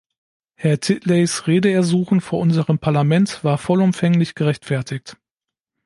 [0.55, 5.15] Herr Titleys Redeersuchen vor unserem Parlament war vollumfänglich gerechtfertigt.